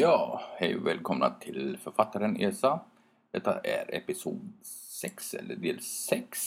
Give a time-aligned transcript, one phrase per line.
[0.00, 2.80] Ja, hej och välkomna till författaren Esa.
[3.30, 4.52] Detta är episod
[5.00, 6.38] 6, eller del 6.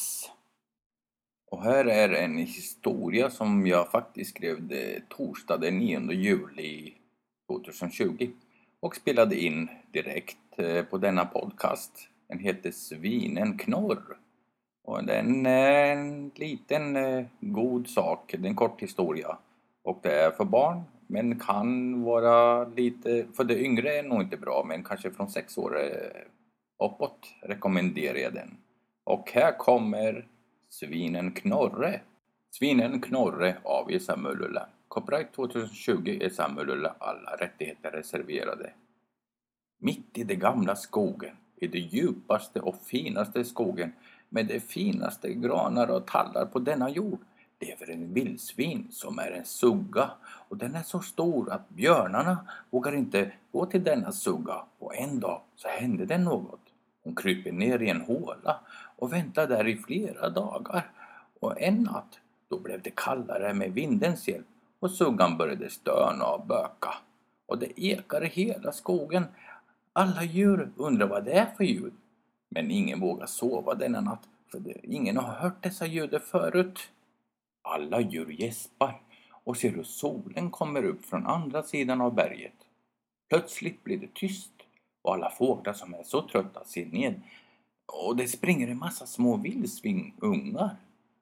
[1.48, 6.94] Och här är en historia som jag faktiskt skrev det torsdag den 9 juli
[7.48, 8.32] 2020
[8.80, 11.92] och spelade in direkt eh, på denna podcast.
[12.28, 14.18] Den heter Svinen knorr.
[14.84, 19.38] Och den är en eh, liten eh, god sak, det är en kort historia.
[19.84, 24.38] Och det är för barn men kan vara lite, för det yngre är nog inte
[24.38, 25.78] bra men kanske från sex år
[26.84, 28.58] uppåt rekommenderar jag den.
[29.04, 30.28] Och här kommer
[30.70, 32.02] Svinen Knorre.
[32.52, 34.70] Svinen Knorre av Esamulula.
[34.88, 38.74] Copyright 2020 Esamulula, Alla rättigheter reserverade.
[39.80, 43.94] Mitt i den gamla skogen, i den djupaste och finaste skogen
[44.30, 47.20] med de finaste granar och tallar på denna jord
[47.62, 52.38] lever en vildsvin som är en sugga och den är så stor att björnarna
[52.70, 56.60] vågar inte gå till denna sugga och en dag så hände det något.
[57.04, 58.60] Hon kryper ner i en håla
[58.96, 60.92] och väntar där i flera dagar
[61.40, 64.48] och en natt då blev det kallare med vindens hjälp
[64.80, 66.94] och suggan började stöna och böka
[67.46, 69.26] och det ekar i hela skogen.
[69.94, 71.94] Alla djur undrar vad det är för ljud.
[72.50, 76.80] Men ingen vågar sova denna natt för ingen har hört dessa ljud förut.
[77.62, 79.02] Alla djur gäspar
[79.44, 82.54] och ser hur solen kommer upp från andra sidan av berget.
[83.30, 84.52] Plötsligt blir det tyst
[85.02, 87.22] och alla fåglar som är så trötta ser ned
[87.86, 90.76] och det springer en massa små vildsvinungar.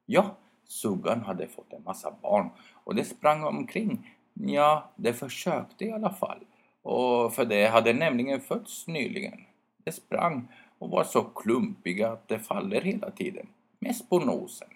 [0.05, 0.35] Ja,
[0.67, 2.49] suggan hade fått en massa barn
[2.83, 4.15] och det sprang omkring.
[4.33, 6.39] Ja, det försökte i alla fall.
[6.81, 9.45] Och för det hade nämligen fötts nyligen.
[9.83, 10.47] Det sprang
[10.79, 13.47] och var så klumpiga att det faller hela tiden.
[13.79, 14.69] Mest på nosen.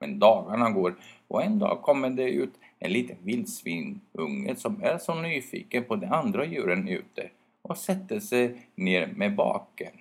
[0.00, 0.94] Men dagarna går
[1.28, 6.06] och en dag kommer det ut en liten vildsvinunge som är så nyfiken på de
[6.06, 7.30] andra djuren ute
[7.62, 9.92] och sätter sig ner med baken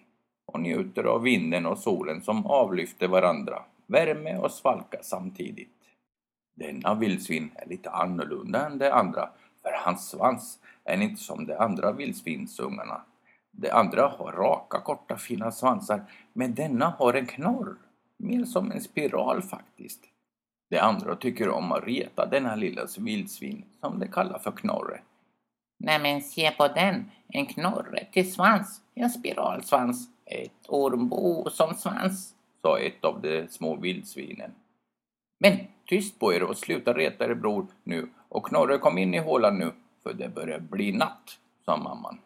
[0.46, 5.70] och njuter av vinden och solen som avlyfter varandra, värme och svalka samtidigt.
[6.56, 9.30] Denna vildsvin är lite annorlunda än de andra
[9.62, 13.02] för hans svans är inte som de andra vildsvinsungarna.
[13.52, 16.02] De andra har raka, korta, fina svansar
[16.34, 17.76] men denna har en knorr
[18.26, 20.04] mer som en spiral faktiskt.
[20.70, 25.02] De andra tycker om att reta denna lilla vildsvin som de kallar för Knorre.
[25.78, 32.80] Nämen se på den, en knorre till svans, en spiralsvans, ett ormbo som svans, sa
[32.80, 34.52] ett av de små vildsvinen.
[35.40, 39.20] Men tyst på er och sluta reta er bror nu och Knorre kom in i
[39.20, 39.72] hålan nu
[40.04, 42.18] för det börjar bli natt, sa mamman.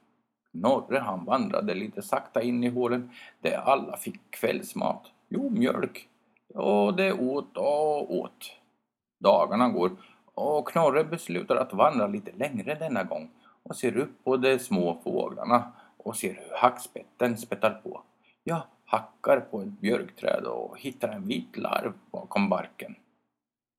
[0.52, 3.12] Knorre han vandrade lite sakta in i hålen
[3.42, 6.08] där alla fick kvällsmat Jo, mjölk.
[6.54, 8.52] Och det åt och åt.
[9.20, 9.92] Dagarna går
[10.34, 13.30] och Knorre beslutar att vandra lite längre denna gång
[13.64, 18.02] och ser upp på de små fåglarna och ser hur hackspetten spettar på.
[18.44, 22.96] Ja, hackar på ett björkträd och hittar en vit larv bakom barken.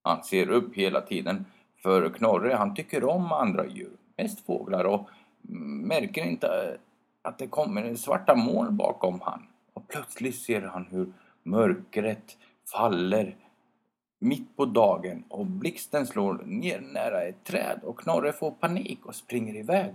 [0.03, 1.45] Han ser upp hela tiden
[1.83, 5.09] för Knorre han tycker om andra djur, mest fåglar och
[5.85, 6.79] märker inte
[7.23, 9.47] att det kommer svarta moln bakom han.
[9.75, 11.13] Och plötsligt ser han hur
[11.43, 12.39] Mörkret
[12.73, 13.37] faller
[14.19, 19.15] mitt på dagen och blixten slår ner nära ett träd och Knorre får panik och
[19.15, 19.95] springer iväg.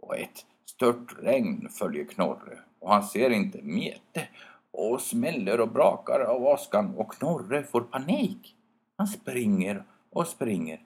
[0.00, 4.28] Och ett stört regn följer Knorre och han ser inte Mete
[4.70, 8.56] och smäller och brakar av askan och Knorre får panik.
[8.96, 10.80] Han springer och springer.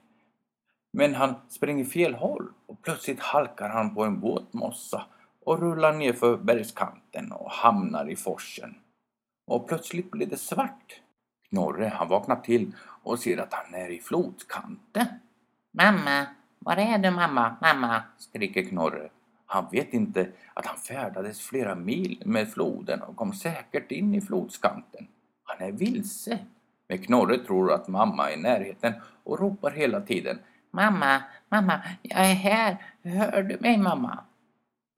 [0.93, 5.05] Men han springer fel håll och plötsligt halkar han på en våtmossa
[5.45, 8.75] och rullar ner för bergskanten och hamnar i forsen
[9.49, 11.01] och plötsligt blir det svart.
[11.49, 15.05] Knorre han vaknar till och ser att han är i flodkanten.
[15.71, 16.25] Mamma,
[16.59, 18.03] var är du mamma, mamma?
[18.17, 19.09] skriker Knorre.
[19.45, 24.21] Han vet inte att han färdades flera mil med floden och kom säkert in i
[24.21, 25.07] flodskanten.
[25.43, 26.39] Han är vilse.
[26.87, 28.93] Men Knorre tror att mamma är i närheten
[29.23, 30.39] och ropar hela tiden.
[30.71, 32.77] Mamma, mamma, jag är här.
[33.03, 34.23] Hör du mig mamma?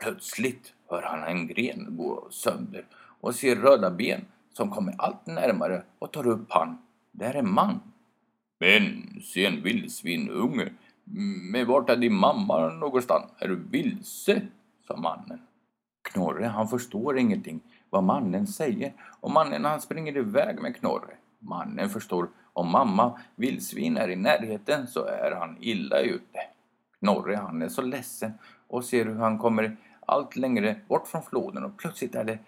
[0.04, 2.86] Plötsligt hör han en gren gå sönder
[3.22, 6.78] och ser röda ben som kommer allt närmare och tar upp han.
[7.12, 7.80] Det är en man.
[8.60, 10.74] Men, se en vildsvinunge.
[11.52, 13.32] Men vart är din mamma någonstans?
[13.38, 14.42] Är du vilse?
[14.88, 15.42] sa mannen.
[16.02, 17.60] Knorre han förstår ingenting
[17.90, 21.16] vad mannen säger och mannen han springer iväg med Knorre.
[21.40, 26.40] Mannen förstår om mamma vildsvin är i närheten så är han illa ute.
[27.00, 28.32] Knorre han är så ledsen
[28.68, 32.40] och ser hur han kommer allt längre bort från floden och plötsligt är det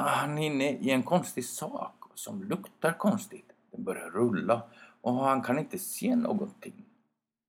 [0.00, 3.52] Ah, han är inne i en konstig sak som luktar konstigt.
[3.70, 4.62] Den börjar rulla
[5.00, 6.84] och han kan inte se någonting.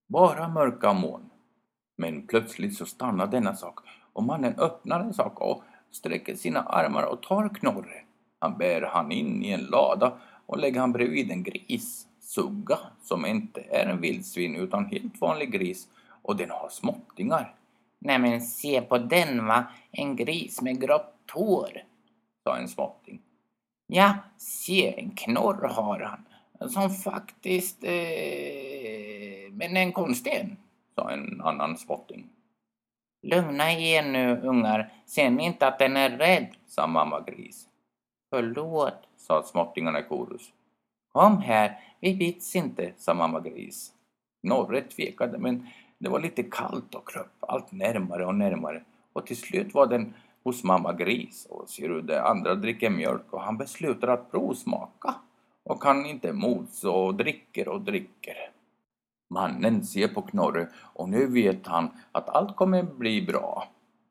[0.07, 1.30] Bara mörka moln.
[1.98, 3.80] Men plötsligt så stannar denna sak
[4.13, 8.04] och mannen öppnar en sak och sträcker sina armar och tar Knorre.
[8.40, 10.13] Han bär han in i en lada
[10.46, 15.51] och lägger han bredvid en gris, Sugga, som inte är en vildsvin utan helt vanlig
[15.51, 15.88] gris
[16.22, 17.56] och den har småttingar.
[18.00, 21.88] Nämen se på den va, en gris med grått hår,
[22.44, 23.21] sa en småtting.
[23.88, 26.25] Ja, se en knorr har han,
[26.69, 27.83] som faktiskt...
[27.83, 30.57] Eh, men en konsten,
[30.95, 32.30] sa en annan småtting.
[33.21, 37.68] Lugna er nu ungar, ser ni inte att den är rädd, sa mamma gris.
[38.30, 40.51] Förlåt, sa småttingarna i korus.
[41.12, 43.94] Kom här, vi bits inte, sa mamma gris.
[44.44, 48.83] Norre tvekade men det var lite kallt och kröp allt närmare och närmare
[49.13, 50.13] och till slut var den
[50.44, 55.15] hos mamma gris och ser hur de andra dricker mjölk och han beslutar att provsmaka
[55.63, 58.36] och kan inte motstå och dricker och dricker.
[59.30, 63.63] Mannen ser på Knorre och nu vet han att allt kommer bli bra.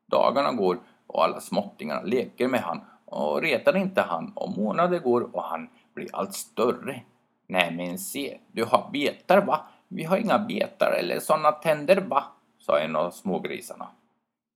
[0.05, 5.35] Dagarna går och alla småttingarna leker med han och retar inte han och månader går
[5.35, 7.01] och han blir allt större.
[7.47, 9.59] Nej men se, du har betar va?
[9.87, 12.23] Vi har inga betar eller såna tänder va?
[12.59, 13.87] sa en av smågrisarna.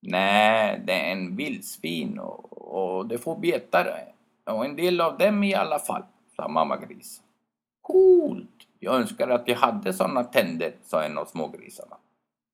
[0.06, 4.14] Nej, det är en vildsvin och, och det får betar
[4.46, 6.04] och en del av dem i alla fall,
[6.36, 7.22] sa mamma gris.
[7.82, 8.68] Coolt!
[8.80, 11.98] Jag önskar att jag hade sådana tänder, sa en av smågrisarna.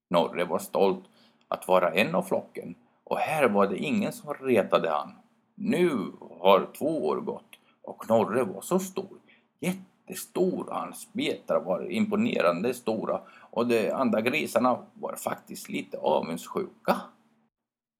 [0.10, 1.04] Norre var stolt
[1.48, 5.12] att vara en av flocken och här var det ingen som retade han.
[5.56, 5.92] Nu
[6.40, 9.18] har två år gått och Knorre var så stor,
[9.60, 10.68] jättestor.
[10.72, 13.22] Hans betar var imponerande stora
[13.52, 16.95] och de andra grisarna var faktiskt lite avundsjuka.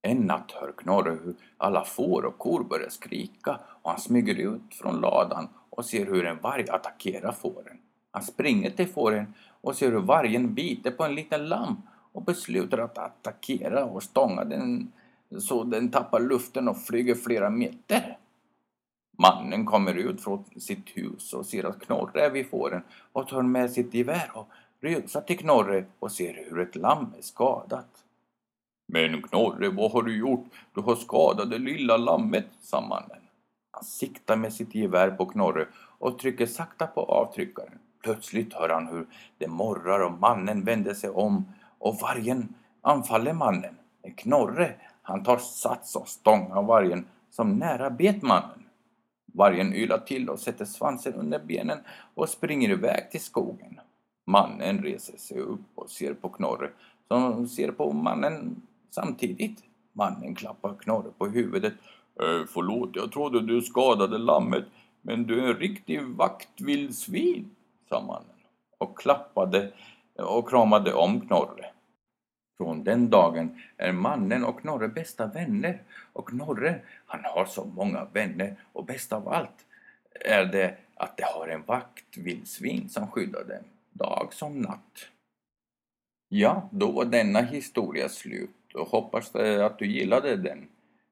[0.02, 4.76] En natt hör Knorre hur alla får och kor börjar skrika och han smyger ut
[4.76, 7.78] från ladan och ser hur en varg attackerar fåren.
[8.12, 11.82] Han springer till fåren och ser hur vargen biter på en liten lamm
[12.12, 14.92] och beslutar att attackera och stånga den
[15.38, 18.18] så den tappar luften och flyger flera meter.
[19.18, 22.82] Mannen kommer ut från sitt hus och ser att Knorre är vid fåren
[23.12, 24.48] och tar med sitt gevär och
[24.82, 28.06] rusar till Knorre och ser hur ett lamm är skadat.
[28.92, 30.46] Men Knorre, vad har du gjort?
[30.74, 33.22] Du har skadat det lilla lammet, sa mannen.
[33.72, 35.68] Han siktar med sitt gevär på Knorre
[36.00, 37.80] och trycker sakta på avtryckaren.
[38.04, 39.08] Plötsligt hör han hur
[39.38, 41.46] det morrar och mannen vänder sig om
[41.78, 43.76] och vargen anfaller mannen.
[44.04, 48.64] Men Knorre, han tar sats och stångar vargen som nära bet mannen.
[49.34, 51.80] Vargen ylar till och sätter svansen under benen
[52.14, 53.80] och springer iväg till skogen.
[54.26, 56.70] Mannen reser sig upp och ser på Knorre
[57.08, 59.64] som ser på mannen samtidigt.
[59.94, 61.74] Mannen klappar Knorre på huvudet.
[62.22, 64.66] Eh, förlåt, jag trodde du skadade lammet,
[65.02, 67.56] men du är en riktig vaktvildsvin,
[67.90, 68.36] sa mannen
[68.78, 69.72] och klappade
[70.16, 71.66] och kramade om Knorre.
[72.58, 75.84] Från den dagen är mannen och Knorre bästa vänner
[76.14, 79.66] och Knorre, han har så många vänner och bäst av allt
[80.26, 85.10] är det att de har en vaktvildsvin som skyddar dem, dag som natt.
[86.30, 90.68] Ja, då var denna historia slut och hoppas eh, att du gillade den.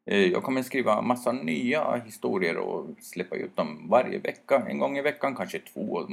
[0.05, 4.97] Eh, jag kommer skriva massa nya historier och släppa ut dem varje vecka, en gång
[4.97, 6.07] i veckan, kanske två.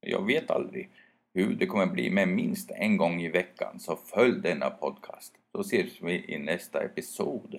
[0.00, 0.90] Jag vet aldrig
[1.34, 5.34] hur det kommer bli, men minst en gång i veckan så följ denna podcast.
[5.52, 7.58] Så ses vi i nästa episod.